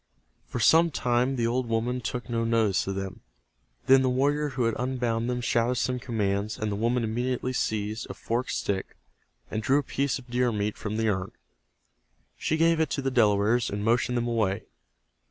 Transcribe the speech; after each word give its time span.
For 0.47 0.59
some 0.59 0.89
time 0.89 1.35
the 1.35 1.45
old 1.45 1.67
woman 1.69 2.01
took 2.01 2.27
no 2.27 2.43
notice 2.43 2.87
of 2.87 2.95
them. 2.95 3.19
Then 3.85 4.01
the 4.01 4.09
warrior 4.09 4.49
who 4.49 4.63
had 4.63 4.73
unbound 4.79 5.29
them 5.29 5.41
shouted 5.41 5.75
some 5.75 5.99
commands, 5.99 6.57
and 6.57 6.71
the 6.71 6.75
woman 6.75 7.03
immediately 7.03 7.53
seized 7.53 8.07
a 8.09 8.15
forked 8.15 8.49
stick 8.51 8.97
and 9.51 9.61
drew 9.61 9.77
a 9.77 9.83
piece 9.83 10.17
of 10.17 10.25
deer 10.27 10.51
meat 10.51 10.75
from 10.75 10.97
the 10.97 11.07
urn. 11.09 11.33
She 12.35 12.57
gave 12.57 12.79
it 12.79 12.89
to 12.89 13.03
the 13.03 13.11
Delawares, 13.11 13.69
and 13.69 13.85
motioned 13.85 14.17
them 14.17 14.27
away. 14.27 14.63